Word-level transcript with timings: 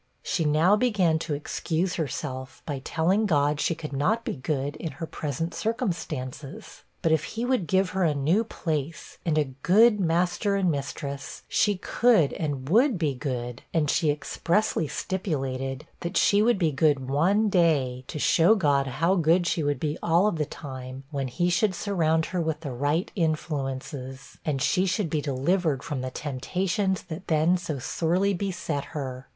She 0.23 0.45
now 0.45 0.75
began 0.75 1.19
to 1.19 1.35
excuse 1.35 1.93
herself, 1.93 2.63
by 2.65 2.79
telling 2.79 3.27
God 3.27 3.61
she 3.61 3.75
could 3.75 3.93
not 3.93 4.25
be 4.25 4.35
good 4.35 4.75
in 4.77 4.93
her 4.93 5.05
present 5.05 5.53
circumstances; 5.53 6.81
but 7.03 7.11
if 7.11 7.25
he 7.35 7.45
would 7.45 7.67
give 7.67 7.91
her 7.91 8.03
a 8.03 8.15
new 8.15 8.43
place, 8.43 9.19
and 9.27 9.37
a 9.37 9.53
good 9.61 9.99
master 9.99 10.55
and 10.55 10.71
mistress, 10.71 11.43
she 11.47 11.77
could 11.77 12.33
and 12.33 12.67
would 12.67 12.97
be 12.97 13.13
good; 13.13 13.61
and 13.75 13.91
she 13.91 14.09
expressly 14.09 14.87
stipulated, 14.87 15.85
that 15.99 16.17
she 16.17 16.41
would 16.41 16.57
be 16.57 16.71
good 16.71 17.07
one 17.07 17.47
day 17.47 18.03
to 18.07 18.17
show 18.17 18.55
God 18.55 18.87
how 18.87 19.13
good 19.13 19.45
she 19.45 19.61
would 19.61 19.79
be 19.79 19.99
all 20.01 20.25
of 20.25 20.37
the 20.37 20.45
time, 20.45 21.03
when 21.11 21.27
he 21.27 21.47
should 21.51 21.75
surround 21.75 22.25
her 22.25 22.41
with 22.41 22.61
the 22.61 22.73
right 22.73 23.11
influences, 23.15 24.39
and 24.43 24.63
she 24.63 24.87
should 24.87 25.11
be 25.11 25.21
delivered 25.21 25.83
from 25.83 26.01
the 26.01 26.09
temptations 26.09 27.03
that 27.03 27.27
then 27.27 27.55
so 27.55 27.77
sorely 27.77 28.33
beset 28.33 28.83
her. 28.97 29.27